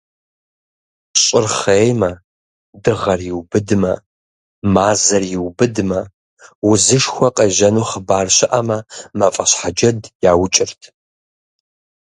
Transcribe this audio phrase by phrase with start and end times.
[1.21, 2.11] Щӏыр хъеймэ,
[2.83, 3.93] дыгъэр иубыдмэ,
[4.73, 5.99] мазэр иубыдмэ,
[6.69, 8.77] узышхуэ къежьэну хъыбар щыӏэмэ,
[9.17, 9.99] мафӏэщхьэджэд
[10.31, 10.81] яукӏырт.